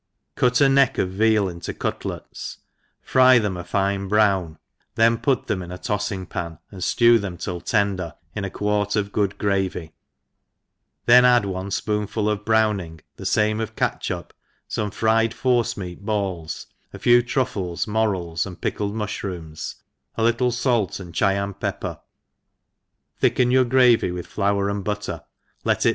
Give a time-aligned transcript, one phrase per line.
[0.33, 2.57] CUT a neck of veal into cutlets,
[3.03, 4.57] fry them a fine brown,
[4.95, 8.95] then put them into a toffing pan, and ftcw them till tender in a quart
[8.95, 9.93] of good gravy,
[11.05, 14.33] then add one fpoohful of browning, the fame of catchup,
[14.67, 19.75] fome fried forcemeat balls, a fc\y truffles, morels, and pickled muflirooms,
[20.15, 21.99] a lit ^ tic fait, and Chyan pepper,
[23.19, 25.21] thicken your gravy' with flour and butter,
[25.63, 25.89] let it.